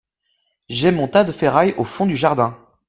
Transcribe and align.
J'ai 0.67 0.89
mon 0.91 1.07
tas 1.07 1.23
de 1.23 1.31
ferrailles 1.31 1.75
au 1.77 1.85
fond 1.85 2.07
du 2.07 2.15
jardin. 2.15 2.57